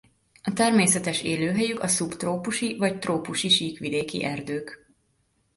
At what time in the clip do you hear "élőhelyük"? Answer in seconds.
1.23-1.79